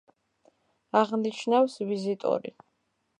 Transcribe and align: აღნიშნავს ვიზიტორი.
აღნიშნავს 1.01 1.75
ვიზიტორი. 1.91 2.55